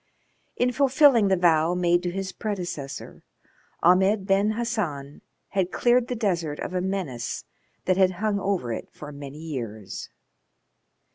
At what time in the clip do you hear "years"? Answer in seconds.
9.37-10.09